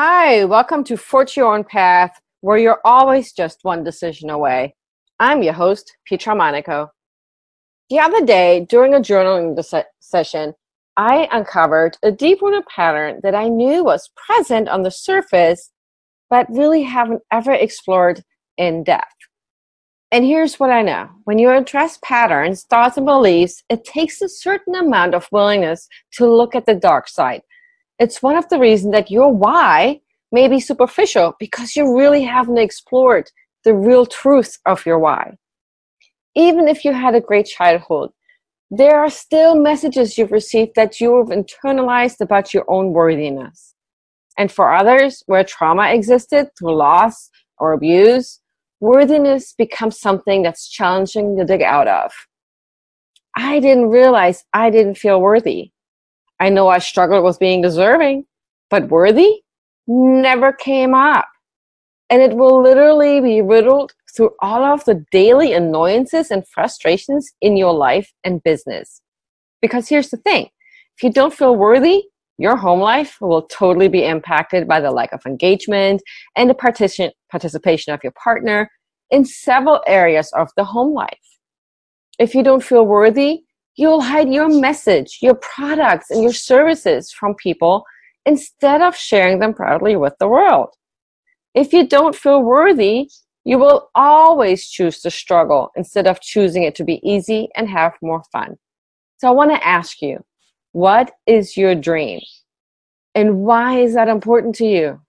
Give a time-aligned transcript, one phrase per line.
[0.00, 4.76] Hi, welcome to Forge Your Own Path, where you're always just one decision away.
[5.18, 6.92] I'm your host, Petra Monaco.
[7.90, 10.54] The other day, during a journaling se- session,
[10.96, 15.72] I uncovered a deep rooted pattern that I knew was present on the surface,
[16.30, 18.22] but really haven't ever explored
[18.56, 19.16] in depth.
[20.12, 24.28] And here's what I know when you address patterns, thoughts, and beliefs, it takes a
[24.28, 27.42] certain amount of willingness to look at the dark side
[27.98, 30.00] it's one of the reasons that your why
[30.30, 33.30] may be superficial because you really haven't explored
[33.64, 35.36] the real truth of your why.
[36.34, 38.10] Even if you had a great childhood,
[38.70, 43.74] there are still messages you've received that you have internalized about your own worthiness.
[44.36, 48.40] And for others, where trauma existed through loss or abuse,
[48.78, 52.12] worthiness becomes something that's challenging to dig out of.
[53.34, 55.72] I didn't realize I didn't feel worthy
[56.40, 58.24] I know I struggled with being deserving,
[58.70, 59.42] but worthy
[59.86, 61.26] never came up.
[62.10, 67.56] And it will literally be riddled through all of the daily annoyances and frustrations in
[67.56, 69.02] your life and business.
[69.60, 70.44] Because here's the thing
[70.96, 72.04] if you don't feel worthy,
[72.38, 76.02] your home life will totally be impacted by the lack of engagement
[76.36, 78.70] and the partition, participation of your partner
[79.10, 81.18] in several areas of the home life.
[82.18, 83.42] If you don't feel worthy,
[83.78, 87.84] you'll hide your message, your products, and your services from people
[88.26, 90.70] instead of sharing them proudly with the world.
[91.54, 93.08] If you don't feel worthy,
[93.44, 97.92] you will always choose to struggle instead of choosing it to be easy and have
[98.02, 98.56] more fun.
[99.18, 100.24] So I want to ask you,
[100.72, 102.20] what is your dream?
[103.14, 105.00] And why is that important to you?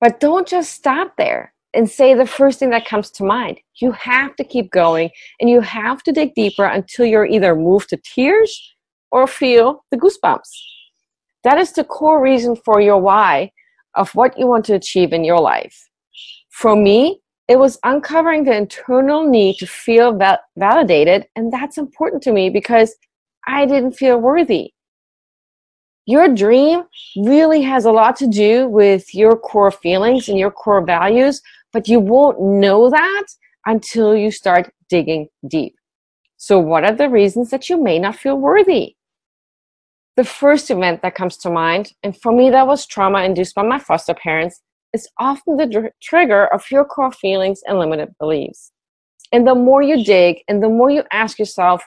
[0.00, 3.60] But don't just stop there and say the first thing that comes to mind.
[3.76, 7.90] You have to keep going and you have to dig deeper until you're either moved
[7.90, 8.74] to tears
[9.10, 10.50] or feel the goosebumps.
[11.44, 13.52] That is the core reason for your why
[13.94, 15.88] of what you want to achieve in your life.
[16.50, 22.22] For me, it was uncovering the internal need to feel val- validated, and that's important
[22.24, 22.94] to me because
[23.46, 24.72] I didn't feel worthy.
[26.04, 26.82] Your dream
[27.16, 31.40] really has a lot to do with your core feelings and your core values,
[31.72, 33.26] but you won't know that
[33.66, 35.74] until you start digging deep.
[36.36, 38.94] So, what are the reasons that you may not feel worthy?
[40.16, 43.62] The first event that comes to mind, and for me, that was trauma induced by
[43.62, 44.60] my foster parents,
[44.92, 48.72] is often the trigger of your core feelings and limited beliefs.
[49.32, 51.84] And the more you dig and the more you ask yourself,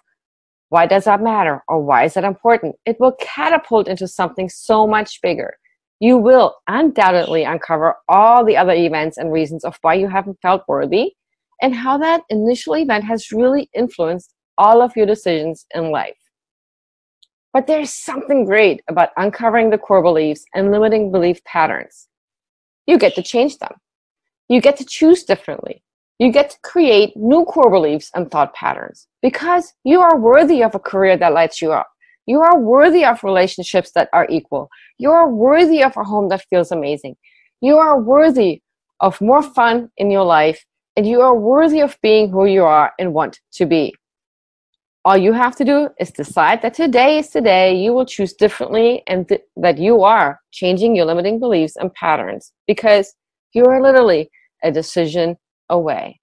[0.69, 2.75] why does that matter or why is that important?
[2.85, 5.53] It will catapult into something so much bigger
[6.01, 10.63] you will undoubtedly uncover all the other events and reasons of why you haven't felt
[10.67, 11.13] worthy
[11.61, 16.17] and how that initial event has really influenced all of your decisions in life.
[17.53, 22.07] But there's something great about uncovering the core beliefs and limiting belief patterns.
[22.87, 23.75] You get to change them.
[24.49, 25.83] You get to choose differently.
[26.17, 30.73] You get to create new core beliefs and thought patterns because you are worthy of
[30.73, 31.90] a career that lights you up.
[32.25, 34.69] You are worthy of relationships that are equal.
[34.97, 37.15] You are worthy of a home that feels amazing.
[37.61, 38.61] You are worthy
[38.99, 40.63] of more fun in your life,
[40.95, 43.95] and you are worthy of being who you are and want to be.
[45.03, 49.01] All you have to do is decide that today is today you will choose differently
[49.07, 53.15] and th- that you are changing your limiting beliefs and patterns because
[53.53, 54.29] you are literally
[54.63, 55.37] a decision
[55.69, 56.20] away.